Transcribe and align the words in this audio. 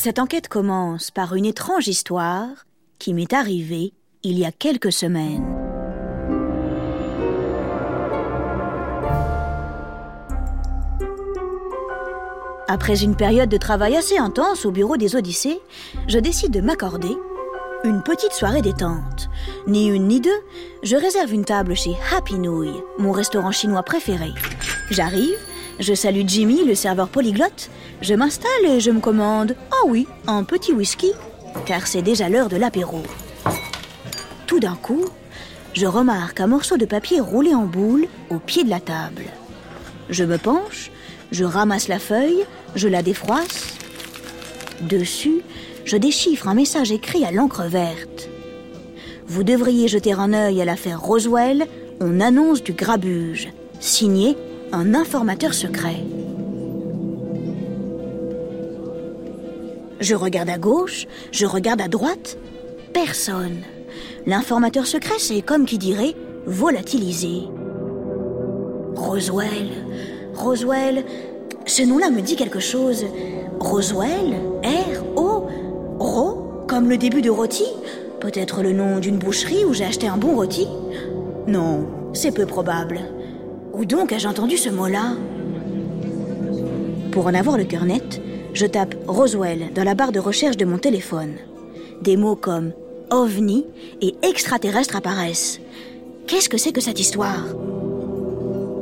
Cette 0.00 0.20
enquête 0.20 0.46
commence 0.46 1.10
par 1.10 1.34
une 1.34 1.44
étrange 1.44 1.88
histoire 1.88 2.66
qui 3.00 3.12
m'est 3.12 3.32
arrivée 3.32 3.94
il 4.22 4.38
y 4.38 4.44
a 4.44 4.52
quelques 4.52 4.92
semaines. 4.92 5.44
Après 12.68 13.02
une 13.02 13.16
période 13.16 13.48
de 13.48 13.56
travail 13.56 13.96
assez 13.96 14.16
intense 14.16 14.64
au 14.66 14.70
bureau 14.70 14.96
des 14.96 15.16
Odyssées, 15.16 15.60
je 16.06 16.20
décide 16.20 16.52
de 16.52 16.60
m'accorder 16.60 17.16
une 17.82 18.04
petite 18.04 18.34
soirée 18.34 18.62
détente. 18.62 19.28
Ni 19.66 19.88
une 19.88 20.06
ni 20.06 20.20
deux, 20.20 20.40
je 20.84 20.94
réserve 20.94 21.32
une 21.32 21.44
table 21.44 21.74
chez 21.74 21.96
Happy 22.12 22.38
Nouille, 22.38 22.84
mon 22.98 23.10
restaurant 23.10 23.50
chinois 23.50 23.82
préféré. 23.82 24.30
J'arrive, 24.90 25.36
je 25.80 25.94
salue 25.94 26.22
Jimmy, 26.26 26.64
le 26.64 26.74
serveur 26.74 27.08
polyglotte, 27.08 27.70
je 28.02 28.14
m'installe 28.14 28.66
et 28.66 28.80
je 28.80 28.90
me 28.90 29.00
commande, 29.00 29.54
ah 29.70 29.86
oui, 29.86 30.06
un 30.26 30.44
petit 30.44 30.72
whisky, 30.72 31.12
car 31.66 31.86
c'est 31.86 32.02
déjà 32.02 32.28
l'heure 32.28 32.48
de 32.48 32.56
l'apéro. 32.56 33.02
Tout 34.46 34.60
d'un 34.60 34.76
coup, 34.76 35.04
je 35.74 35.86
remarque 35.86 36.40
un 36.40 36.46
morceau 36.46 36.76
de 36.76 36.86
papier 36.86 37.20
roulé 37.20 37.54
en 37.54 37.64
boule 37.64 38.06
au 38.30 38.38
pied 38.38 38.64
de 38.64 38.70
la 38.70 38.80
table. 38.80 39.24
Je 40.10 40.24
me 40.24 40.38
penche, 40.38 40.90
je 41.30 41.44
ramasse 41.44 41.88
la 41.88 41.98
feuille, 41.98 42.44
je 42.74 42.88
la 42.88 43.02
défroisse. 43.02 43.74
Dessus, 44.80 45.42
je 45.84 45.96
déchiffre 45.96 46.48
un 46.48 46.54
message 46.54 46.92
écrit 46.92 47.24
à 47.24 47.30
l'encre 47.30 47.64
verte. 47.64 48.28
Vous 49.26 49.44
devriez 49.44 49.88
jeter 49.88 50.12
un 50.12 50.32
œil 50.32 50.60
à 50.62 50.64
l'affaire 50.64 51.00
Roswell, 51.00 51.66
on 52.00 52.20
annonce 52.20 52.62
du 52.62 52.72
grabuge. 52.72 53.48
Signé 53.80 54.36
un 54.72 54.94
informateur 54.94 55.54
secret. 55.54 56.04
Je 60.00 60.14
regarde 60.14 60.50
à 60.50 60.58
gauche, 60.58 61.06
je 61.32 61.46
regarde 61.46 61.80
à 61.80 61.88
droite. 61.88 62.38
Personne. 62.92 63.62
L'informateur 64.26 64.86
secret, 64.86 65.18
c'est 65.18 65.42
comme 65.42 65.66
qui 65.66 65.78
dirait 65.78 66.14
volatilisé. 66.46 67.42
Roswell. 68.94 69.70
Roswell. 70.34 71.04
Ce 71.66 71.82
nom-là 71.82 72.10
me 72.10 72.20
dit 72.20 72.36
quelque 72.36 72.60
chose. 72.60 73.04
Roswell 73.60 74.34
R-O 74.62 75.46
Ro 75.98 76.64
Comme 76.68 76.88
le 76.88 76.96
début 76.96 77.22
de 77.22 77.30
rôti 77.30 77.64
Peut-être 78.20 78.62
le 78.62 78.72
nom 78.72 78.98
d'une 79.00 79.18
boucherie 79.18 79.64
où 79.64 79.74
j'ai 79.74 79.84
acheté 79.84 80.06
un 80.06 80.16
bon 80.16 80.34
rôti 80.34 80.68
Non, 81.46 81.86
c'est 82.12 82.32
peu 82.32 82.46
probable. 82.46 83.00
Où 83.78 83.84
donc 83.84 84.10
ai-je 84.10 84.26
entendu 84.26 84.56
ce 84.56 84.70
mot-là 84.70 85.12
Pour 87.12 87.28
en 87.28 87.34
avoir 87.34 87.56
le 87.56 87.62
cœur 87.62 87.84
net, 87.84 88.20
je 88.52 88.66
tape 88.66 88.96
Roswell 89.06 89.72
dans 89.72 89.84
la 89.84 89.94
barre 89.94 90.10
de 90.10 90.18
recherche 90.18 90.56
de 90.56 90.64
mon 90.64 90.78
téléphone. 90.78 91.34
Des 92.02 92.16
mots 92.16 92.34
comme 92.34 92.72
ovni 93.10 93.66
et 94.00 94.16
extraterrestre 94.22 94.96
apparaissent. 94.96 95.60
Qu'est-ce 96.26 96.48
que 96.48 96.58
c'est 96.58 96.72
que 96.72 96.80
cette 96.80 96.98
histoire 96.98 97.44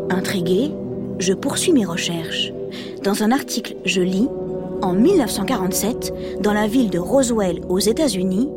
Intrigué, 0.09 0.71
je 1.19 1.35
poursuis 1.35 1.73
mes 1.73 1.85
recherches. 1.85 2.53
Dans 3.05 3.23
un 3.23 3.33
article, 3.33 3.77
je 3.85 4.01
lis 4.01 4.29
En 4.81 4.95
1947, 4.95 6.41
dans 6.41 6.55
la 6.55 6.67
ville 6.67 6.89
de 6.89 6.99
Roswell 6.99 7.61
aux 7.69 7.81
États-Unis, 7.81 8.49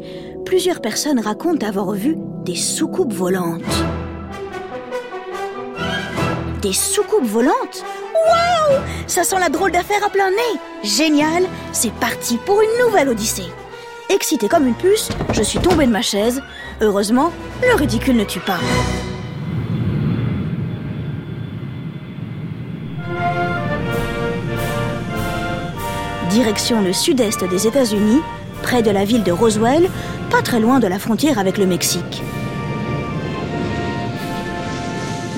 plusieurs 0.46 0.80
personnes 0.80 1.20
racontent 1.20 1.68
avoir 1.68 1.92
vu 1.92 2.16
des 2.46 2.56
soucoupes 2.56 3.14
volantes. 3.14 3.84
Des 6.62 6.74
soucoupes 6.74 7.26
volantes 7.26 7.86
Waouh 8.28 8.82
Ça 9.08 9.24
sent 9.24 9.40
la 9.40 9.48
drôle 9.50 9.72
d'affaire 9.72 10.04
à 10.06 10.10
plein 10.10 10.30
nez 10.30 10.60
Génial 10.84 11.44
C'est 11.72 11.94
parti 11.94 12.38
pour 12.46 12.62
une 12.62 12.86
nouvelle 12.86 13.10
odyssée 13.10 13.48
Excité 14.10 14.50
comme 14.50 14.68
une 14.68 14.74
puce, 14.74 15.10
je 15.34 15.44
suis 15.44 15.60
tombée 15.60 15.86
de 15.86 15.92
ma 15.92 16.02
chaise. 16.02 16.42
Heureusement, 16.82 17.32
le 17.62 17.76
ridicule 17.76 18.16
ne 18.16 18.24
tue 18.24 18.40
pas. 18.40 18.58
Direction 26.32 26.82
le 26.82 26.92
sud-est 26.92 27.44
des 27.44 27.68
États-Unis, 27.68 28.22
près 28.64 28.82
de 28.82 28.90
la 28.90 29.06
ville 29.06 29.24
de 29.24 29.32
Roswell, 29.32 29.88
pas 30.32 30.42
très 30.42 30.60
loin 30.60 30.80
de 30.80 30.88
la 30.88 30.98
frontière 30.98 31.38
avec 31.38 31.60
le 31.60 31.68
Mexique. 31.68 32.24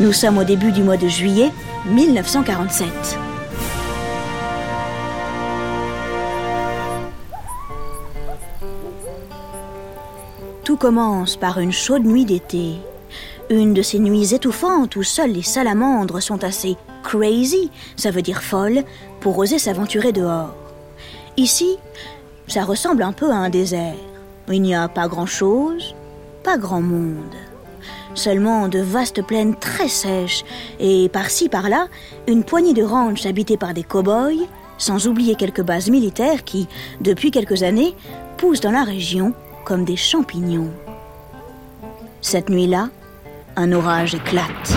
Nous 0.01 0.13
sommes 0.13 0.39
au 0.39 0.43
début 0.43 0.71
du 0.71 0.81
mois 0.81 0.97
de 0.97 1.07
juillet 1.07 1.51
1947. 1.85 2.89
Tout 10.63 10.75
commence 10.75 11.37
par 11.37 11.59
une 11.59 11.71
chaude 11.71 12.03
nuit 12.03 12.25
d'été. 12.25 12.77
Une 13.51 13.75
de 13.75 13.83
ces 13.83 13.99
nuits 13.99 14.33
étouffantes 14.33 14.95
où 14.95 15.03
seules 15.03 15.33
les 15.33 15.43
salamandres 15.43 16.19
sont 16.19 16.43
assez 16.43 16.77
crazy, 17.03 17.69
ça 17.95 18.09
veut 18.09 18.23
dire 18.23 18.41
folle, 18.41 18.83
pour 19.19 19.37
oser 19.37 19.59
s'aventurer 19.59 20.11
dehors. 20.11 20.55
Ici, 21.37 21.77
ça 22.47 22.63
ressemble 22.63 23.03
un 23.03 23.13
peu 23.13 23.29
à 23.29 23.35
un 23.35 23.51
désert. 23.51 23.93
Il 24.51 24.63
n'y 24.63 24.73
a 24.73 24.87
pas 24.87 25.07
grand-chose, 25.07 25.93
pas 26.43 26.57
grand 26.57 26.81
monde. 26.81 27.35
Seulement 28.13 28.67
de 28.67 28.79
vastes 28.79 29.21
plaines 29.21 29.55
très 29.55 29.87
sèches 29.87 30.43
et 30.79 31.09
par-ci 31.09 31.49
par-là, 31.49 31.87
une 32.27 32.43
poignée 32.43 32.73
de 32.73 32.83
ranchs 32.83 33.25
habités 33.25 33.57
par 33.57 33.73
des 33.73 33.83
cow-boys, 33.83 34.47
sans 34.77 35.07
oublier 35.07 35.35
quelques 35.35 35.61
bases 35.61 35.89
militaires 35.89 36.43
qui, 36.43 36.67
depuis 36.99 37.31
quelques 37.31 37.63
années, 37.63 37.95
poussent 38.37 38.61
dans 38.61 38.71
la 38.71 38.83
région 38.83 39.33
comme 39.63 39.85
des 39.85 39.95
champignons. 39.95 40.71
Cette 42.21 42.49
nuit-là, 42.49 42.89
un 43.55 43.71
orage 43.71 44.15
éclate. 44.15 44.75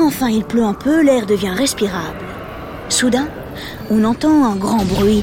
Enfin, 0.00 0.28
il 0.28 0.44
pleut 0.44 0.64
un 0.64 0.74
peu, 0.74 1.02
l'air 1.02 1.26
devient 1.26 1.50
respirable. 1.50 2.24
Soudain, 2.88 3.28
on 3.90 4.04
entend 4.04 4.44
un 4.44 4.56
grand 4.56 4.84
bruit. 4.84 5.22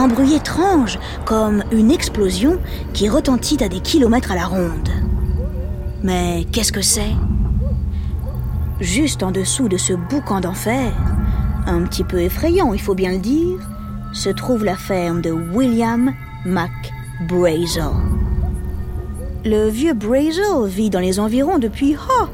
Un 0.00 0.08
bruit 0.08 0.32
étrange, 0.32 0.98
comme 1.26 1.62
une 1.72 1.90
explosion 1.90 2.58
qui 2.94 3.10
retentit 3.10 3.62
à 3.62 3.68
des 3.68 3.80
kilomètres 3.80 4.32
à 4.32 4.34
la 4.34 4.46
ronde. 4.46 4.88
Mais 6.02 6.46
qu'est-ce 6.50 6.72
que 6.72 6.80
c'est? 6.80 7.12
Juste 8.80 9.22
en 9.22 9.30
dessous 9.30 9.68
de 9.68 9.76
ce 9.76 9.92
boucan 9.92 10.40
d'enfer, 10.40 10.90
un 11.66 11.82
petit 11.82 12.02
peu 12.02 12.22
effrayant, 12.22 12.72
il 12.72 12.80
faut 12.80 12.94
bien 12.94 13.12
le 13.12 13.18
dire, 13.18 13.58
se 14.14 14.30
trouve 14.30 14.64
la 14.64 14.74
ferme 14.74 15.20
de 15.20 15.32
William 15.32 16.14
McBrazel. 16.46 17.92
Le 19.44 19.68
vieux 19.68 19.92
Brazel 19.92 20.66
vit 20.66 20.88
dans 20.88 21.00
les 21.00 21.20
environs 21.20 21.58
depuis, 21.58 21.94
oh, 21.94 22.24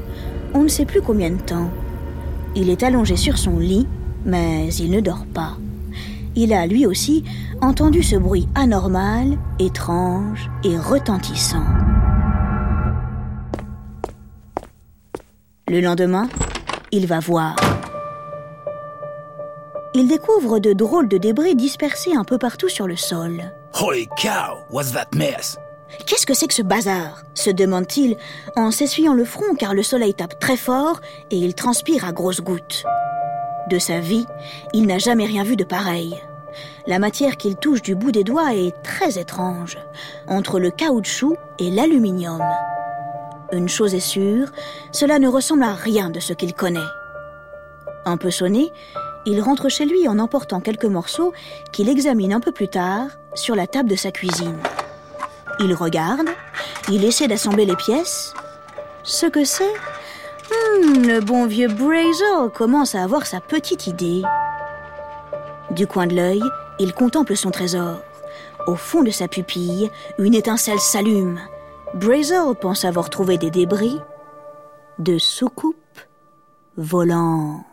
on 0.53 0.63
ne 0.63 0.69
sait 0.69 0.85
plus 0.85 1.01
combien 1.01 1.31
de 1.31 1.41
temps. 1.41 1.69
Il 2.55 2.69
est 2.69 2.83
allongé 2.83 3.17
sur 3.17 3.37
son 3.37 3.59
lit, 3.59 3.89
mais 4.23 4.73
il 4.75 4.89
ne 4.89 5.01
dort 5.01 5.25
pas. 5.33 5.57
Il 6.37 6.53
a, 6.53 6.65
lui 6.67 6.85
aussi, 6.85 7.25
entendu 7.61 8.01
ce 8.01 8.15
bruit 8.15 8.47
anormal, 8.55 9.37
étrange 9.59 10.49
et 10.63 10.77
retentissant. 10.77 11.65
Le 15.67 15.81
lendemain, 15.81 16.29
il 16.93 17.07
va 17.07 17.19
voir 17.19 17.55
il 19.97 20.07
découvre 20.07 20.59
de 20.59 20.73
drôles 20.73 21.07
de 21.07 21.17
débris 21.17 21.55
dispersés 21.55 22.13
un 22.15 22.23
peu 22.23 22.37
partout 22.37 22.69
sur 22.69 22.85
le 22.85 22.95
sol. 22.95 23.51
Holy 23.81 24.07
cow, 24.21 24.59
what's 24.69 24.91
that 24.91 25.07
mess? 25.15 25.57
Qu'est-ce 26.05 26.27
que 26.27 26.35
c'est 26.35 26.45
que 26.45 26.53
ce 26.53 26.61
bazar? 26.61 27.23
se 27.33 27.49
demande-t-il 27.49 28.15
en 28.55 28.69
s'essuyant 28.69 29.15
le 29.15 29.25
front 29.25 29.55
car 29.57 29.73
le 29.73 29.81
soleil 29.81 30.13
tape 30.13 30.37
très 30.39 30.55
fort 30.55 30.99
et 31.31 31.37
il 31.37 31.55
transpire 31.55 32.05
à 32.05 32.11
grosses 32.11 32.41
gouttes. 32.41 32.83
De 33.71 33.79
sa 33.79 33.99
vie, 33.99 34.27
il 34.71 34.85
n'a 34.85 34.99
jamais 34.99 35.25
rien 35.25 35.43
vu 35.43 35.55
de 35.55 35.63
pareil. 35.63 36.15
La 36.85 36.99
matière 36.99 37.37
qu'il 37.37 37.55
touche 37.55 37.81
du 37.81 37.95
bout 37.95 38.11
des 38.11 38.23
doigts 38.23 38.53
est 38.55 38.73
très 38.83 39.19
étrange, 39.19 39.77
entre 40.27 40.59
le 40.59 40.71
caoutchouc 40.71 41.35
et 41.59 41.69
l'aluminium. 41.71 42.43
Une 43.51 43.69
chose 43.69 43.93
est 43.93 43.99
sûre, 43.99 44.51
cela 44.91 45.19
ne 45.19 45.27
ressemble 45.27 45.63
à 45.63 45.73
rien 45.73 46.09
de 46.09 46.19
ce 46.19 46.33
qu'il 46.33 46.53
connaît. 46.53 46.79
Un 48.05 48.17
peu 48.17 48.31
sonné, 48.31 48.71
il 49.25 49.41
rentre 49.41 49.67
chez 49.67 49.85
lui 49.85 50.07
en 50.07 50.19
emportant 50.19 50.61
quelques 50.61 50.85
morceaux 50.85 51.33
qu'il 51.73 51.89
examine 51.89 52.33
un 52.33 52.39
peu 52.39 52.51
plus 52.51 52.69
tard 52.69 53.07
sur 53.35 53.55
la 53.55 53.67
table 53.67 53.89
de 53.89 53.95
sa 53.95 54.11
cuisine. 54.11 54.57
Il 55.59 55.73
regarde, 55.73 56.29
il 56.89 57.03
essaie 57.03 57.27
d'assembler 57.27 57.65
les 57.65 57.75
pièces. 57.75 58.33
Ce 59.03 59.25
que 59.25 59.43
c'est? 59.43 59.73
Hmm, 60.49 61.07
Le 61.07 61.19
bon 61.19 61.45
vieux 61.45 61.67
Brazel 61.67 62.49
commence 62.53 62.95
à 62.95 63.03
avoir 63.03 63.25
sa 63.25 63.41
petite 63.41 63.87
idée. 63.87 64.21
Du 65.77 65.85
coin 65.85 66.07
de 66.07 66.15
l'œil, 66.15 66.41
il 66.79 66.91
contemple 66.91 67.35
son 67.35 67.51
trésor. 67.51 67.99
Au 68.65 68.73
fond 68.73 69.03
de 69.03 69.11
sa 69.11 69.27
pupille, 69.27 69.91
une 70.17 70.33
étincelle 70.33 70.79
s'allume. 70.79 71.39
Brazel 71.93 72.55
pense 72.59 72.83
avoir 72.83 73.11
trouvé 73.11 73.37
des 73.37 73.51
débris 73.51 73.99
de 74.97 75.19
soucoupes 75.19 75.75
volantes. 76.77 77.63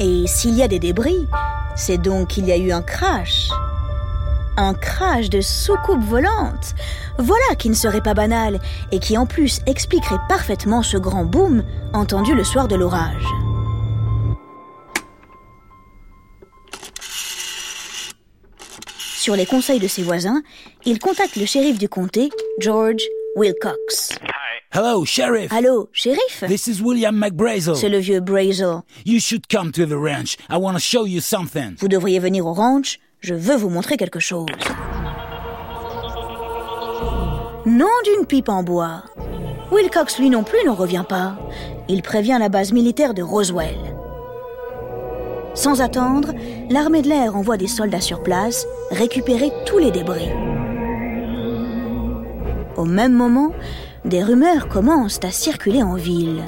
Et 0.00 0.26
s'il 0.26 0.54
y 0.54 0.62
a 0.62 0.68
des 0.68 0.78
débris, 0.78 1.28
c'est 1.76 1.98
donc 1.98 2.28
qu'il 2.28 2.46
y 2.46 2.52
a 2.52 2.56
eu 2.56 2.72
un 2.72 2.82
crash. 2.82 3.50
Un 4.56 4.72
crash 4.72 5.28
de 5.28 5.42
soucoupe 5.42 6.02
volante. 6.02 6.74
Voilà 7.18 7.56
qui 7.58 7.68
ne 7.68 7.74
serait 7.74 8.00
pas 8.00 8.14
banal 8.14 8.58
et 8.90 9.00
qui 9.00 9.18
en 9.18 9.26
plus 9.26 9.60
expliquerait 9.66 10.20
parfaitement 10.30 10.82
ce 10.82 10.96
grand 10.96 11.26
boom 11.26 11.62
entendu 11.92 12.34
le 12.34 12.42
soir 12.42 12.68
de 12.68 12.76
l'orage. 12.76 13.26
Sur 19.22 19.36
les 19.36 19.46
conseils 19.46 19.78
de 19.78 19.86
ses 19.86 20.02
voisins, 20.02 20.42
il 20.84 20.98
contacte 20.98 21.36
le 21.36 21.46
shérif 21.46 21.78
du 21.78 21.88
comté, 21.88 22.28
George 22.58 23.02
Wilcox. 23.36 24.18
Hello, 24.72 25.04
Sheriff. 25.04 25.52
Allô, 25.52 25.88
shérif? 25.92 26.42
This 26.48 26.66
is 26.66 26.82
William 26.82 27.14
McBrazel. 27.14 27.76
C'est 27.76 27.88
le 27.88 27.98
vieux 27.98 28.18
Brazel. 28.18 28.80
You 29.06 29.20
should 29.20 29.46
come 29.46 29.70
to 29.70 29.86
the 29.86 29.92
ranch. 29.92 30.36
I 30.50 30.56
want 30.56 30.72
to 30.72 30.80
show 30.80 31.06
you 31.06 31.20
something. 31.20 31.76
Vous 31.78 31.86
devriez 31.86 32.18
venir 32.18 32.44
au 32.44 32.52
ranch, 32.52 32.98
je 33.20 33.34
veux 33.34 33.54
vous 33.54 33.68
montrer 33.68 33.96
quelque 33.96 34.18
chose. 34.18 34.48
Nom 37.64 37.86
d'une 38.04 38.26
pipe 38.26 38.48
en 38.48 38.64
bois. 38.64 39.04
Wilcox, 39.70 40.18
lui 40.18 40.30
non 40.30 40.42
plus, 40.42 40.58
n'en 40.66 40.74
revient 40.74 41.04
pas. 41.08 41.36
Il 41.88 42.02
prévient 42.02 42.38
la 42.40 42.48
base 42.48 42.72
militaire 42.72 43.14
de 43.14 43.22
Roswell. 43.22 43.78
Sans 45.54 45.82
attendre, 45.82 46.32
l'armée 46.70 47.02
de 47.02 47.08
l'air 47.08 47.36
envoie 47.36 47.58
des 47.58 47.66
soldats 47.66 48.00
sur 48.00 48.22
place 48.22 48.66
récupérer 48.90 49.52
tous 49.66 49.78
les 49.78 49.90
débris. 49.90 50.30
Au 52.76 52.84
même 52.84 53.12
moment, 53.12 53.52
des 54.04 54.22
rumeurs 54.22 54.68
commencent 54.68 55.20
à 55.22 55.30
circuler 55.30 55.82
en 55.82 55.94
ville. 55.94 56.42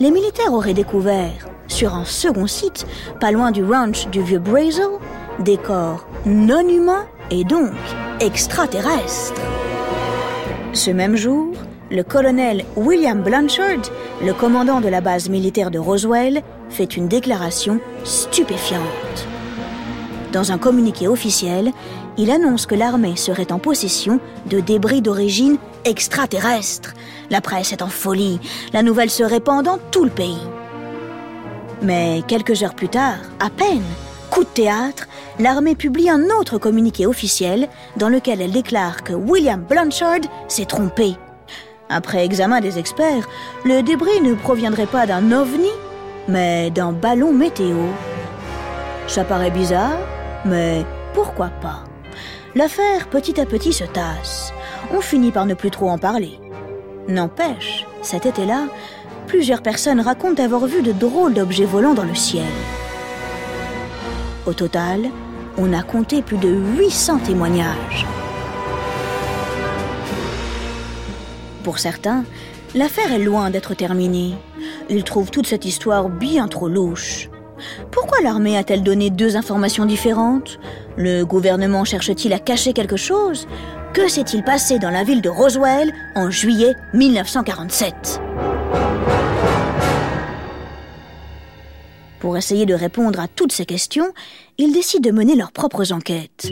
Les 0.00 0.10
militaires 0.10 0.54
auraient 0.54 0.74
découvert, 0.74 1.48
sur 1.68 1.94
un 1.94 2.04
second 2.04 2.46
site, 2.46 2.86
pas 3.20 3.30
loin 3.30 3.50
du 3.50 3.62
ranch 3.62 4.08
du 4.08 4.22
vieux 4.22 4.38
Brazel, 4.38 4.88
des 5.38 5.58
corps 5.58 6.06
non 6.24 6.66
humains 6.66 7.06
et 7.30 7.44
donc 7.44 7.72
extraterrestres. 8.20 9.40
Ce 10.72 10.90
même 10.90 11.16
jour, 11.16 11.52
le 11.90 12.02
colonel 12.02 12.64
William 12.76 13.22
Blanchard, 13.22 13.90
le 14.22 14.32
commandant 14.32 14.80
de 14.80 14.88
la 14.88 15.00
base 15.00 15.28
militaire 15.28 15.70
de 15.70 15.78
Roswell, 15.78 16.42
fait 16.70 16.96
une 16.96 17.08
déclaration 17.08 17.80
stupéfiante. 18.04 18.82
Dans 20.32 20.50
un 20.50 20.58
communiqué 20.58 21.06
officiel, 21.06 21.72
il 22.16 22.30
annonce 22.30 22.66
que 22.66 22.74
l'armée 22.74 23.16
serait 23.16 23.52
en 23.52 23.58
possession 23.58 24.18
de 24.46 24.60
débris 24.60 25.02
d'origine 25.02 25.58
extraterrestre. 25.84 26.94
La 27.30 27.40
presse 27.40 27.72
est 27.72 27.82
en 27.82 27.88
folie. 27.88 28.40
La 28.72 28.82
nouvelle 28.82 29.10
se 29.10 29.22
répand 29.22 29.64
dans 29.64 29.78
tout 29.90 30.04
le 30.04 30.10
pays. 30.10 30.40
Mais 31.82 32.22
quelques 32.26 32.62
heures 32.62 32.74
plus 32.74 32.88
tard, 32.88 33.18
à 33.40 33.50
peine, 33.50 33.82
coup 34.30 34.44
de 34.44 34.48
théâtre, 34.48 35.06
l'armée 35.38 35.74
publie 35.74 36.08
un 36.08 36.30
autre 36.30 36.58
communiqué 36.58 37.06
officiel 37.06 37.68
dans 37.96 38.08
lequel 38.08 38.40
elle 38.40 38.52
déclare 38.52 39.04
que 39.04 39.12
William 39.12 39.62
Blanchard 39.62 40.22
s'est 40.48 40.64
trompé. 40.64 41.16
Après 41.94 42.24
examen 42.24 42.60
des 42.60 42.80
experts, 42.80 43.28
le 43.64 43.80
débris 43.80 44.20
ne 44.20 44.34
proviendrait 44.34 44.86
pas 44.86 45.06
d'un 45.06 45.30
ovni, 45.30 45.70
mais 46.26 46.72
d'un 46.72 46.90
ballon 46.90 47.32
météo. 47.32 47.76
Ça 49.06 49.22
paraît 49.22 49.52
bizarre, 49.52 49.96
mais 50.44 50.84
pourquoi 51.14 51.50
pas? 51.62 51.84
L'affaire 52.56 53.06
petit 53.10 53.40
à 53.40 53.46
petit 53.46 53.72
se 53.72 53.84
tasse. 53.84 54.52
On 54.92 55.00
finit 55.00 55.30
par 55.30 55.46
ne 55.46 55.54
plus 55.54 55.70
trop 55.70 55.88
en 55.88 55.96
parler. 55.96 56.40
N'empêche, 57.06 57.86
cet 58.02 58.26
été-là, 58.26 58.64
plusieurs 59.28 59.62
personnes 59.62 60.00
racontent 60.00 60.42
avoir 60.42 60.66
vu 60.66 60.82
de 60.82 60.90
drôles 60.90 61.34
d'objets 61.34 61.64
volants 61.64 61.94
dans 61.94 62.02
le 62.02 62.16
ciel. 62.16 62.42
Au 64.46 64.52
total, 64.52 65.10
on 65.58 65.72
a 65.72 65.84
compté 65.84 66.22
plus 66.22 66.38
de 66.38 66.48
800 66.48 67.18
témoignages. 67.18 68.04
Pour 71.64 71.78
certains, 71.78 72.24
l'affaire 72.74 73.10
est 73.10 73.18
loin 73.18 73.48
d'être 73.48 73.72
terminée. 73.74 74.34
Ils 74.90 75.02
trouvent 75.02 75.30
toute 75.30 75.46
cette 75.46 75.64
histoire 75.64 76.10
bien 76.10 76.46
trop 76.46 76.68
louche. 76.68 77.30
Pourquoi 77.90 78.20
l'armée 78.20 78.58
a-t-elle 78.58 78.82
donné 78.82 79.08
deux 79.08 79.36
informations 79.36 79.86
différentes? 79.86 80.58
Le 80.98 81.24
gouvernement 81.24 81.84
cherche-t-il 81.84 82.34
à 82.34 82.38
cacher 82.38 82.74
quelque 82.74 82.98
chose? 82.98 83.48
Que 83.94 84.08
s'est-il 84.08 84.44
passé 84.44 84.78
dans 84.78 84.90
la 84.90 85.04
ville 85.04 85.22
de 85.22 85.30
Roswell 85.30 85.90
en 86.14 86.30
juillet 86.30 86.74
1947 86.92 88.20
Pour 92.20 92.36
essayer 92.36 92.66
de 92.66 92.74
répondre 92.74 93.20
à 93.20 93.28
toutes 93.28 93.52
ces 93.52 93.64
questions, 93.64 94.12
ils 94.58 94.72
décident 94.74 95.08
de 95.08 95.16
mener 95.16 95.34
leurs 95.34 95.52
propres 95.52 95.92
enquêtes. 95.92 96.50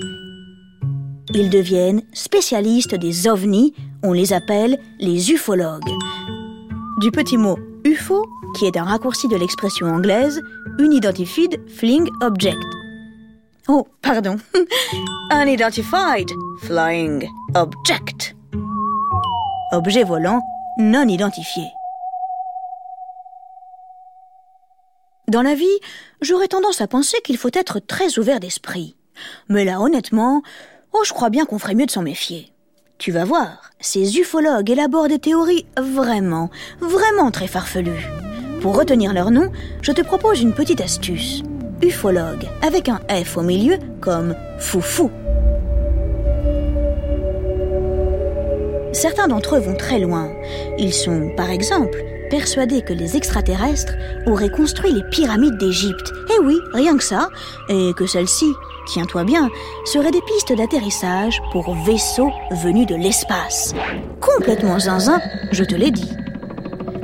Ils 1.35 1.51
deviennent 1.51 2.03
spécialistes 2.13 2.95
des 2.95 3.29
ovnis, 3.29 3.75
on 4.03 4.13
les 4.13 4.33
appelle 4.33 4.79
les 4.99 5.31
ufologues. 5.31 5.91
Du 6.99 7.11
petit 7.11 7.37
mot 7.37 7.59
UFO, 7.85 8.29
qui 8.57 8.67
est 8.67 8.77
un 8.77 8.85
raccourci 8.85 9.29
de 9.29 9.37
l'expression 9.37 9.87
anglaise 9.87 10.41
Unidentified 10.79 11.61
Flying 11.69 12.09
Object. 12.21 12.63
Oh, 13.69 13.87
pardon. 14.03 14.37
Unidentified 15.33 16.31
Flying 16.63 17.29
Object. 17.55 18.35
Objet 19.73 20.05
volant 20.05 20.41
non 20.79 21.07
identifié. 21.09 21.65
Dans 25.29 25.43
la 25.43 25.55
vie, 25.55 25.65
j'aurais 26.21 26.49
tendance 26.49 26.81
à 26.81 26.89
penser 26.89 27.17
qu'il 27.25 27.39
faut 27.39 27.51
être 27.55 27.79
très 27.79 28.19
ouvert 28.19 28.41
d'esprit. 28.41 28.97
Mais 29.49 29.65
là, 29.65 29.81
honnêtement, 29.81 30.43
oh, 30.93 31.03
je 31.05 31.13
crois 31.13 31.31
bien 31.31 31.47
qu'on 31.47 31.59
ferait 31.59 31.75
mieux 31.75 31.87
de 31.87 31.91
s'en 31.91 32.03
méfier. 32.03 32.52
Tu 33.03 33.11
vas 33.11 33.25
voir, 33.25 33.73
ces 33.81 34.19
ufologues 34.19 34.71
élaborent 34.71 35.09
des 35.09 35.19
théories 35.19 35.67
vraiment, 35.77 36.51
vraiment 36.81 37.33
très 37.33 37.49
farfelues. 37.49 38.09
Pour 38.61 38.79
retenir 38.79 39.13
leur 39.13 39.33
nom, 39.33 39.51
je 39.81 39.91
te 39.91 40.03
propose 40.03 40.41
une 40.41 40.53
petite 40.53 40.81
astuce. 40.81 41.43
Ufologue, 41.83 42.47
avec 42.65 42.89
un 42.89 43.01
F 43.11 43.39
au 43.39 43.43
milieu, 43.43 43.77
comme 44.01 44.37
foufou. 44.61 45.11
Certains 48.93 49.27
d'entre 49.27 49.57
eux 49.57 49.61
vont 49.61 49.75
très 49.75 49.99
loin. 49.99 50.31
Ils 50.79 50.95
sont, 50.95 51.33
par 51.37 51.51
exemple, 51.51 51.99
persuadés 52.31 52.83
que 52.83 52.93
les 52.93 53.17
extraterrestres 53.17 53.95
auraient 54.27 54.49
construit 54.49 54.93
les 54.93 55.03
pyramides 55.11 55.59
d'Égypte. 55.59 56.13
Eh 56.37 56.41
oui, 56.45 56.57
rien 56.73 56.97
que 56.97 57.03
ça. 57.03 57.31
Et 57.69 57.95
que 57.97 58.07
celles-ci, 58.07 58.53
tiens-toi 58.87 59.25
bien, 59.25 59.51
seraient 59.85 60.11
des 60.11 60.23
pistes 60.23 60.53
d'atterrissage 60.53 61.43
pour 61.53 61.75
vaisseaux 61.75 62.31
venus 62.51 62.87
de 62.87 62.95
l'espace. 62.95 63.75
Complètement 64.21 64.79
zinzin, 64.79 65.21
je 65.51 65.65
te 65.65 65.75
l'ai 65.75 65.91
dit. 65.91 66.11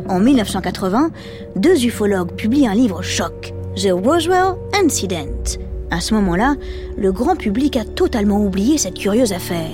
En 0.09 0.21
1980, 0.21 1.11
deux 1.57 1.85
ufologues 1.85 2.33
publient 2.33 2.67
un 2.67 2.75
livre 2.75 3.03
choc, 3.03 3.53
The 3.77 3.91
Roswell 3.93 4.55
Incident. 4.83 5.59
À 5.91 6.01
ce 6.01 6.15
moment-là, 6.15 6.55
le 6.97 7.13
grand 7.13 7.37
public 7.37 7.77
a 7.77 7.85
totalement 7.85 8.41
oublié 8.41 8.79
cette 8.79 8.99
curieuse 8.99 9.33
affaire. 9.33 9.71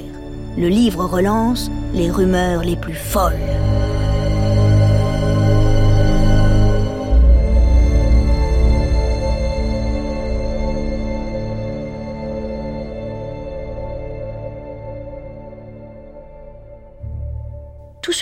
Le 0.56 0.68
livre 0.68 1.04
relance 1.04 1.70
les 1.94 2.10
rumeurs 2.10 2.62
les 2.62 2.76
plus 2.76 2.94
folles. 2.94 3.38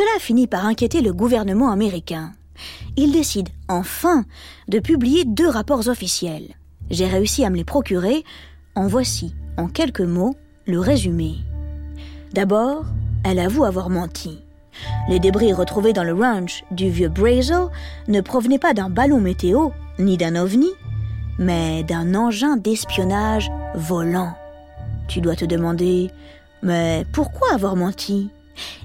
Cela 0.03 0.19
finit 0.19 0.49
par 0.49 0.67
inquiéter 0.67 1.01
le 1.01 1.13
gouvernement 1.13 1.71
américain. 1.71 2.33
Il 2.97 3.13
décide 3.13 3.51
enfin 3.69 4.25
de 4.67 4.81
publier 4.81 5.25
deux 5.25 5.49
rapports 5.49 5.87
officiels. 5.87 6.57
J'ai 6.91 7.07
réussi 7.07 7.45
à 7.45 7.51
me 7.51 7.57
les 7.57 7.65
procurer. 7.65 8.25
En 8.75 8.89
voici, 8.89 9.33
en 9.57 9.69
quelques 9.69 10.01
mots, 10.01 10.35
le 10.67 10.81
résumé. 10.81 11.37
D'abord, 12.33 12.85
elle 13.23 13.39
avoue 13.39 13.65
avoir 13.65 13.91
menti. 13.91 14.41
Les 15.09 15.21
débris 15.21 15.53
retrouvés 15.53 15.93
dans 15.93 16.03
le 16.05 16.15
ranch 16.15 16.65
du 16.73 16.91
vieux 16.91 17.09
Brazo 17.09 17.71
ne 18.09 18.21
provenaient 18.21 18.59
pas 18.59 18.75
d'un 18.75 18.91
ballon 18.91 19.21
météo, 19.21 19.69
ni 20.01 20.17
d'un 20.17 20.35
ovni, 20.35 20.71
mais 21.39 21.85
d'un 21.85 22.17
engin 22.17 22.57
d'espionnage 22.57 23.53
volant. 23.77 24.35
Tu 25.07 25.21
dois 25.21 25.37
te 25.37 25.45
demander, 25.45 26.11
mais 26.61 27.07
pourquoi 27.13 27.55
avoir 27.55 27.77
menti? 27.77 28.31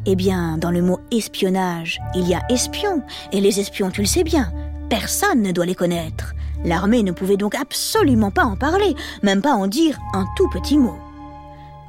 Eh 0.05 0.15
bien, 0.15 0.57
dans 0.57 0.71
le 0.71 0.81
mot 0.81 0.99
espionnage, 1.11 1.99
il 2.15 2.27
y 2.27 2.33
a 2.33 2.41
espion, 2.49 3.03
et 3.31 3.41
les 3.41 3.59
espions, 3.59 3.91
tu 3.91 4.01
le 4.01 4.07
sais 4.07 4.23
bien, 4.23 4.51
personne 4.89 5.41
ne 5.41 5.51
doit 5.51 5.65
les 5.65 5.75
connaître. 5.75 6.33
L'armée 6.63 7.03
ne 7.03 7.11
pouvait 7.11 7.37
donc 7.37 7.55
absolument 7.55 8.31
pas 8.31 8.43
en 8.43 8.55
parler, 8.55 8.95
même 9.21 9.41
pas 9.41 9.53
en 9.53 9.67
dire 9.67 9.97
un 10.13 10.25
tout 10.35 10.49
petit 10.49 10.77
mot. 10.77 10.97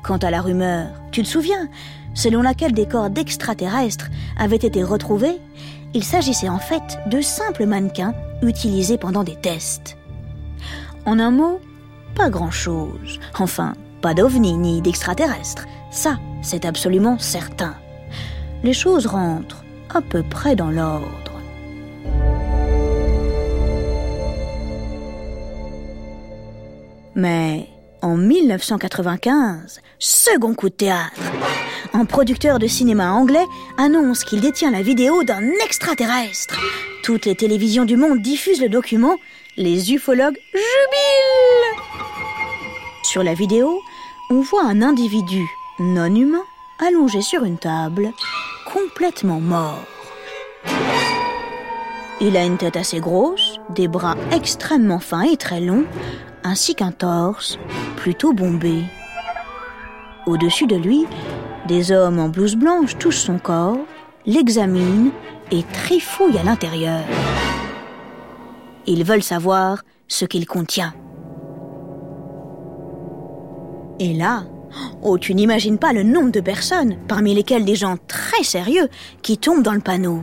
Quant 0.03 0.19
à 0.19 0.31
la 0.31 0.41
rumeur, 0.41 0.89
tu 1.11 1.23
te 1.23 1.29
souviens, 1.29 1.69
selon 2.15 2.43
laquelle 2.43 2.73
des 2.73 2.87
corps 2.87 3.11
d'extraterrestres 3.11 4.09
avaient 4.39 4.57
été 4.57 4.83
retrouvés, 4.83 5.41
il 5.95 6.05
s'agissait 6.05 6.49
en 6.49 6.59
fait 6.59 6.99
de 7.07 7.21
simples 7.21 7.67
mannequins 7.67 8.15
utilisés 8.43 8.99
pendant 8.99 9.25
des 9.25 9.37
tests. 9.37 9.97
En 11.07 11.19
un 11.19 11.31
mot, 11.31 11.61
pas 12.15 12.31
grand-chose. 12.31 13.19
Enfin, 13.39 13.75
pas 14.01 14.15
d'ovni 14.15 14.55
ni 14.55 14.81
d'extraterrestres. 14.81 15.67
Ça, 15.91 16.19
c'est 16.43 16.65
absolument 16.65 17.19
certain. 17.19 17.75
Les 18.63 18.73
choses 18.73 19.07
rentrent 19.07 19.65
à 19.95 20.01
peu 20.01 20.23
près 20.23 20.57
dans 20.57 20.71
l'ordre. 20.71 21.33
Mais 27.15 27.67
en 28.01 28.17
1995, 28.17 29.81
second 29.99 30.55
coup 30.55 30.69
de 30.69 30.75
théâtre. 30.75 31.21
Un 31.93 32.05
producteur 32.05 32.61
de 32.61 32.67
cinéma 32.69 33.13
anglais 33.13 33.45
annonce 33.77 34.23
qu'il 34.23 34.41
détient 34.41 34.71
la 34.71 34.83
vidéo 34.83 35.25
d'un 35.25 35.51
extraterrestre. 35.65 36.57
Toutes 37.03 37.27
les 37.27 37.35
télévisions 37.35 37.85
du 37.85 37.97
monde 37.97 38.21
diffusent 38.21 38.61
le 38.61 38.69
document. 38.69 39.17
Les 39.57 39.93
ufologues 39.93 40.39
jubilent. 40.53 41.83
Sur 43.03 43.25
la 43.25 43.35
vidéo, 43.35 43.83
on 44.31 44.41
voit 44.41 44.65
un 44.65 44.83
individu 44.83 45.49
non 45.79 46.15
humain 46.15 46.45
allongé 46.79 47.23
sur 47.23 47.45
une 47.45 47.57
table, 47.57 48.13
complètement 48.71 49.41
mort. 49.41 49.85
Il 52.21 52.37
a 52.37 52.45
une 52.45 52.59
tête 52.59 52.77
assez 52.77 53.01
grosse, 53.01 53.59
des 53.71 53.89
bras 53.89 54.17
extrêmement 54.33 54.99
fins 54.99 55.23
et 55.23 55.37
très 55.37 55.61
longs, 55.61 55.87
ainsi 56.45 56.75
qu'un 56.75 56.93
torse 56.93 57.59
plutôt 57.97 58.33
bombé. 58.33 58.83
Au-dessus 60.27 60.67
de 60.67 60.77
lui, 60.77 61.07
des 61.67 61.91
hommes 61.91 62.19
en 62.19 62.29
blouse 62.29 62.57
blanche 62.57 62.99
touchent 62.99 63.17
son 63.17 63.39
corps, 63.39 63.79
l'examinent 64.27 65.11
et 65.51 65.63
trifouillent 65.63 66.39
à 66.39 66.43
l'intérieur. 66.43 67.01
Ils 68.87 69.05
veulent 69.05 69.23
savoir 69.23 69.85
ce 70.07 70.27
qu'il 70.27 70.47
contient. 70.47 70.93
Et 74.01 74.15
là, 74.15 74.45
oh, 75.03 75.19
tu 75.19 75.35
n'imagines 75.35 75.79
pas 75.79 75.93
le 75.93 76.03
nombre 76.03 76.31
de 76.31 76.41
personnes, 76.41 76.97
parmi 77.09 77.35
lesquelles 77.35 77.65
des 77.65 77.75
gens 77.75 77.97
très 78.07 78.45
sérieux, 78.45 78.89
qui 79.23 79.39
tombent 79.39 79.63
dans 79.63 79.73
le 79.73 79.81
panneau. 79.81 80.23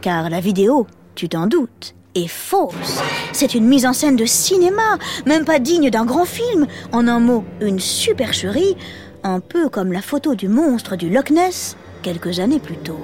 Car 0.00 0.30
la 0.30 0.40
vidéo, 0.40 0.86
tu 1.14 1.28
t'en 1.28 1.46
doutes, 1.46 1.94
est 2.14 2.28
fausse. 2.28 3.02
C'est 3.32 3.54
une 3.54 3.66
mise 3.66 3.86
en 3.86 3.92
scène 3.92 4.16
de 4.16 4.24
cinéma, 4.24 4.98
même 5.26 5.44
pas 5.44 5.58
digne 5.58 5.90
d'un 5.90 6.04
grand 6.04 6.24
film. 6.24 6.66
En 6.92 7.08
un 7.08 7.18
mot, 7.18 7.44
une 7.60 7.80
supercherie, 7.80 8.76
un 9.24 9.40
peu 9.40 9.68
comme 9.68 9.92
la 9.92 10.02
photo 10.02 10.34
du 10.34 10.48
monstre 10.48 10.96
du 10.96 11.10
Loch 11.10 11.30
Ness 11.30 11.76
quelques 12.02 12.38
années 12.38 12.60
plus 12.60 12.76
tôt. 12.76 13.00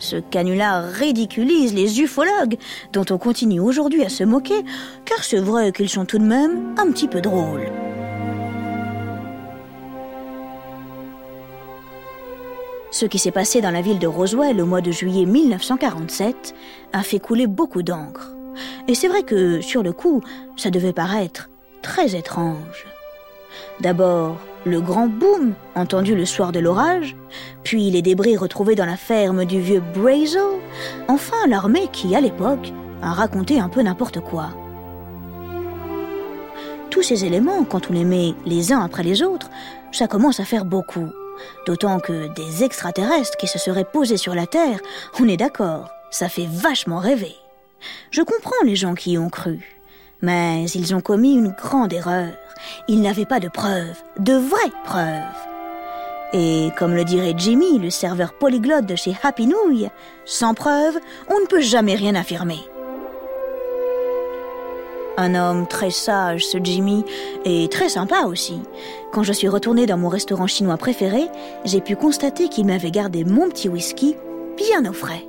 Ce 0.00 0.16
canular 0.16 0.84
ridiculise 0.84 1.74
les 1.74 2.00
ufologues, 2.00 2.56
dont 2.92 3.04
on 3.10 3.18
continue 3.18 3.60
aujourd'hui 3.60 4.02
à 4.02 4.08
se 4.08 4.24
moquer, 4.24 4.64
car 5.04 5.22
c'est 5.22 5.38
vrai 5.38 5.72
qu'ils 5.72 5.90
sont 5.90 6.06
tout 6.06 6.18
de 6.18 6.24
même 6.24 6.74
un 6.78 6.90
petit 6.90 7.06
peu 7.06 7.20
drôles. 7.20 7.70
Ce 13.00 13.06
qui 13.06 13.18
s'est 13.18 13.30
passé 13.30 13.62
dans 13.62 13.70
la 13.70 13.80
ville 13.80 13.98
de 13.98 14.06
Roswell 14.06 14.60
au 14.60 14.66
mois 14.66 14.82
de 14.82 14.90
juillet 14.90 15.24
1947 15.24 16.54
a 16.92 17.02
fait 17.02 17.18
couler 17.18 17.46
beaucoup 17.46 17.82
d'encre. 17.82 18.34
Et 18.88 18.94
c'est 18.94 19.08
vrai 19.08 19.22
que, 19.22 19.62
sur 19.62 19.82
le 19.82 19.94
coup, 19.94 20.20
ça 20.58 20.68
devait 20.68 20.92
paraître 20.92 21.48
très 21.80 22.14
étrange. 22.14 22.84
D'abord, 23.80 24.36
le 24.66 24.82
grand 24.82 25.06
boom 25.06 25.54
entendu 25.74 26.14
le 26.14 26.26
soir 26.26 26.52
de 26.52 26.58
l'orage, 26.58 27.16
puis 27.64 27.90
les 27.90 28.02
débris 28.02 28.36
retrouvés 28.36 28.74
dans 28.74 28.84
la 28.84 28.98
ferme 28.98 29.46
du 29.46 29.62
vieux 29.62 29.82
Brazel, 29.94 30.60
enfin 31.08 31.46
l'armée 31.48 31.88
qui, 31.90 32.14
à 32.14 32.20
l'époque, 32.20 32.70
a 33.00 33.14
raconté 33.14 33.58
un 33.58 33.70
peu 33.70 33.80
n'importe 33.80 34.20
quoi. 34.20 34.50
Tous 36.90 37.02
ces 37.02 37.24
éléments, 37.24 37.64
quand 37.64 37.88
on 37.88 37.94
les 37.94 38.04
met 38.04 38.34
les 38.44 38.74
uns 38.74 38.80
après 38.80 39.04
les 39.04 39.22
autres, 39.22 39.48
ça 39.90 40.06
commence 40.06 40.38
à 40.38 40.44
faire 40.44 40.66
beaucoup. 40.66 41.08
D'autant 41.66 42.00
que 42.00 42.28
des 42.34 42.64
extraterrestres 42.64 43.36
qui 43.36 43.46
se 43.46 43.58
seraient 43.58 43.84
posés 43.84 44.16
sur 44.16 44.34
la 44.34 44.46
Terre, 44.46 44.80
on 45.18 45.28
est 45.28 45.36
d'accord, 45.36 45.90
ça 46.10 46.28
fait 46.28 46.48
vachement 46.50 46.98
rêver. 46.98 47.34
Je 48.10 48.22
comprends 48.22 48.64
les 48.64 48.76
gens 48.76 48.94
qui 48.94 49.12
y 49.12 49.18
ont 49.18 49.30
cru, 49.30 49.78
mais 50.22 50.64
ils 50.70 50.94
ont 50.94 51.00
commis 51.00 51.34
une 51.34 51.50
grande 51.50 51.92
erreur. 51.92 52.32
Ils 52.88 53.00
n'avaient 53.00 53.26
pas 53.26 53.40
de 53.40 53.48
preuves, 53.48 54.02
de 54.18 54.34
vraies 54.34 54.72
preuves. 54.84 55.50
Et 56.32 56.70
comme 56.78 56.94
le 56.94 57.04
dirait 57.04 57.34
Jimmy, 57.36 57.78
le 57.78 57.90
serveur 57.90 58.34
polyglotte 58.34 58.86
de 58.86 58.94
chez 58.94 59.16
Happy 59.22 59.46
Nouille, 59.46 59.90
sans 60.24 60.54
preuves, 60.54 60.98
on 61.28 61.40
ne 61.40 61.46
peut 61.46 61.60
jamais 61.60 61.96
rien 61.96 62.14
affirmer. 62.14 62.60
Un 65.22 65.34
homme 65.34 65.66
très 65.66 65.90
sage, 65.90 66.46
ce 66.46 66.56
Jimmy, 66.64 67.04
et 67.44 67.68
très 67.68 67.90
sympa 67.90 68.22
aussi. 68.22 68.62
Quand 69.12 69.22
je 69.22 69.34
suis 69.34 69.48
retournée 69.48 69.84
dans 69.84 69.98
mon 69.98 70.08
restaurant 70.08 70.46
chinois 70.46 70.78
préféré, 70.78 71.28
j'ai 71.66 71.82
pu 71.82 71.94
constater 71.94 72.48
qu'il 72.48 72.64
m'avait 72.64 72.90
gardé 72.90 73.26
mon 73.26 73.50
petit 73.50 73.68
whisky 73.68 74.16
bien 74.56 74.88
au 74.88 74.94
frais. 74.94 75.26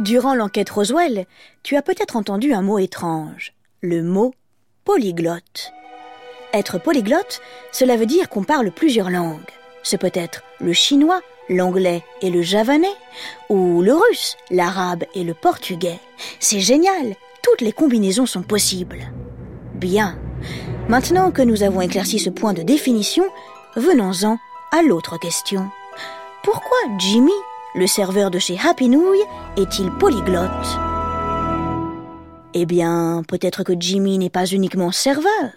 Durant 0.00 0.34
l'enquête 0.34 0.68
Roswell, 0.68 1.24
tu 1.62 1.76
as 1.76 1.82
peut-être 1.82 2.16
entendu 2.16 2.52
un 2.52 2.60
mot 2.60 2.78
étrange, 2.78 3.54
le 3.80 4.02
mot 4.02 4.34
polyglotte. 4.86 5.72
Être 6.54 6.78
polyglotte, 6.78 7.42
cela 7.72 7.96
veut 7.96 8.06
dire 8.06 8.28
qu'on 8.30 8.44
parle 8.44 8.70
plusieurs 8.70 9.10
langues. 9.10 9.40
Ce 9.82 9.96
peut 9.96 10.12
être 10.14 10.42
le 10.60 10.72
chinois, 10.72 11.20
l'anglais 11.50 12.04
et 12.22 12.30
le 12.30 12.40
javanais, 12.40 12.94
ou 13.50 13.82
le 13.82 13.92
russe, 13.92 14.36
l'arabe 14.50 15.04
et 15.14 15.24
le 15.24 15.34
portugais. 15.34 15.98
C'est 16.38 16.60
génial, 16.60 17.16
toutes 17.42 17.62
les 17.62 17.72
combinaisons 17.72 18.26
sont 18.26 18.42
possibles. 18.42 19.10
Bien. 19.74 20.18
Maintenant 20.88 21.32
que 21.32 21.42
nous 21.42 21.64
avons 21.64 21.80
éclairci 21.80 22.20
ce 22.20 22.30
point 22.30 22.54
de 22.54 22.62
définition, 22.62 23.24
venons-en 23.74 24.38
à 24.70 24.82
l'autre 24.82 25.18
question. 25.18 25.68
Pourquoi 26.44 26.78
Jimmy, 26.98 27.32
le 27.74 27.88
serveur 27.88 28.30
de 28.30 28.38
chez 28.38 28.56
Happy 28.64 28.88
Nouille, 28.88 29.24
est-il 29.56 29.90
polyglotte? 29.98 30.85
Eh 32.58 32.64
bien, 32.64 33.22
peut-être 33.28 33.64
que 33.64 33.74
Jimmy 33.78 34.16
n'est 34.16 34.30
pas 34.30 34.46
uniquement 34.46 34.90
serveur. 34.90 35.50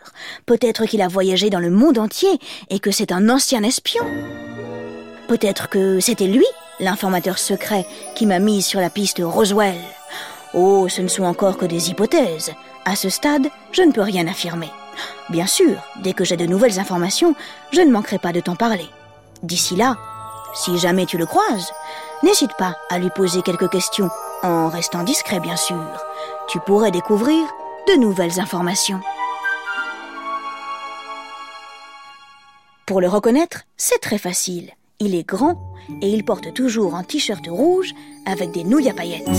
Peut-être 0.45 0.85
qu'il 0.85 1.01
a 1.01 1.07
voyagé 1.07 1.49
dans 1.49 1.61
le 1.61 1.69
monde 1.69 1.97
entier 1.97 2.39
et 2.69 2.79
que 2.79 2.91
c'est 2.91 3.13
un 3.13 3.29
ancien 3.29 3.63
espion. 3.63 4.03
Peut-être 5.29 5.69
que 5.69 6.01
c'était 6.01 6.27
lui, 6.27 6.45
l'informateur 6.81 7.39
secret, 7.39 7.85
qui 8.15 8.25
m'a 8.25 8.39
mise 8.39 8.65
sur 8.65 8.81
la 8.81 8.89
piste 8.89 9.21
Roswell. 9.23 9.79
Oh, 10.53 10.89
ce 10.89 11.01
ne 11.01 11.07
sont 11.07 11.23
encore 11.23 11.57
que 11.57 11.65
des 11.65 11.89
hypothèses. 11.89 12.51
À 12.83 12.97
ce 12.97 13.07
stade, 13.07 13.47
je 13.71 13.83
ne 13.83 13.93
peux 13.93 14.01
rien 14.01 14.27
affirmer. 14.27 14.69
Bien 15.29 15.47
sûr, 15.47 15.77
dès 16.03 16.11
que 16.11 16.25
j'ai 16.25 16.35
de 16.35 16.47
nouvelles 16.47 16.79
informations, 16.81 17.33
je 17.71 17.79
ne 17.79 17.91
manquerai 17.91 18.19
pas 18.19 18.33
de 18.33 18.41
t'en 18.41 18.57
parler. 18.57 18.89
D'ici 19.41 19.77
là, 19.77 19.95
si 20.53 20.77
jamais 20.77 21.05
tu 21.05 21.17
le 21.17 21.25
croises, 21.25 21.71
n'hésite 22.23 22.57
pas 22.57 22.75
à 22.89 22.99
lui 22.99 23.09
poser 23.09 23.41
quelques 23.41 23.69
questions, 23.69 24.09
en 24.43 24.67
restant 24.67 25.03
discret 25.03 25.39
bien 25.39 25.55
sûr 25.55 25.77
tu 26.49 26.59
pourrais 26.59 26.89
découvrir 26.89 27.45
de 27.87 27.93
nouvelles 27.93 28.39
informations. 28.39 28.99
Pour 32.87 33.01
le 33.01 33.07
reconnaître, 33.07 33.65
c'est 33.77 33.99
très 33.99 34.17
facile. 34.17 34.71
Il 34.99 35.13
est 35.13 35.27
grand 35.27 35.61
et 36.01 36.09
il 36.09 36.25
porte 36.25 36.53
toujours 36.53 36.95
un 36.95 37.03
t-shirt 37.03 37.45
rouge 37.47 37.93
avec 38.25 38.51
des 38.51 38.63
nouilles 38.63 38.89
à 38.89 38.93
paillettes. 38.93 39.29